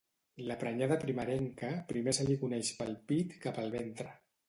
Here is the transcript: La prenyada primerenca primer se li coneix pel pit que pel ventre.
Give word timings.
La 0.51 0.55
prenyada 0.63 0.97
primerenca 1.03 1.71
primer 1.93 2.17
se 2.21 2.27
li 2.31 2.41
coneix 2.47 2.75
pel 2.83 3.01
pit 3.13 3.41
que 3.47 3.59
pel 3.61 3.75
ventre. 3.81 4.15